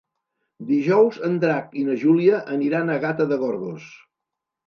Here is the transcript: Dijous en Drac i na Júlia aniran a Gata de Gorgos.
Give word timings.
Dijous 0.69 1.19
en 1.27 1.35
Drac 1.43 1.75
i 1.81 1.83
na 1.89 1.97
Júlia 2.03 2.41
aniran 2.55 2.89
a 2.89 2.97
Gata 3.05 3.27
de 3.33 3.39
Gorgos. 3.43 3.85